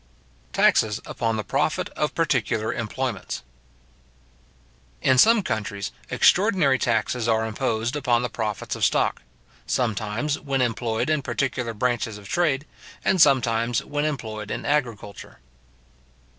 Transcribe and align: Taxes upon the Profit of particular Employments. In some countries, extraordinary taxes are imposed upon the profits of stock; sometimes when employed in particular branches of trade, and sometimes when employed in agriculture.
Taxes 0.51 0.99
upon 1.05 1.37
the 1.37 1.43
Profit 1.43 1.89
of 1.89 2.15
particular 2.15 2.73
Employments. 2.73 3.43
In 4.99 5.19
some 5.19 5.43
countries, 5.43 5.91
extraordinary 6.09 6.79
taxes 6.79 7.27
are 7.27 7.45
imposed 7.45 7.95
upon 7.95 8.23
the 8.23 8.27
profits 8.27 8.75
of 8.75 8.83
stock; 8.83 9.21
sometimes 9.67 10.39
when 10.39 10.59
employed 10.59 11.07
in 11.11 11.21
particular 11.21 11.75
branches 11.75 12.17
of 12.17 12.27
trade, 12.27 12.65
and 13.05 13.21
sometimes 13.21 13.85
when 13.85 14.03
employed 14.03 14.49
in 14.49 14.65
agriculture. 14.65 15.39